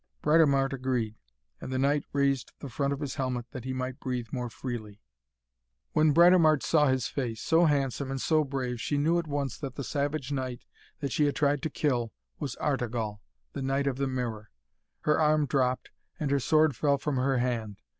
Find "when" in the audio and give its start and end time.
5.91-6.11